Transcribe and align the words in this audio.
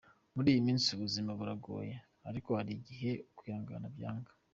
Muri 0.35 0.47
iyi 0.53 0.61
minsi 0.67 0.87
ubuzima 0.91 1.31
buragoye 1.39 1.95
ariko 2.29 2.49
hari 2.57 2.71
igihe 2.79 3.11
kwihangana 3.37 3.87
byanga. 3.95 4.31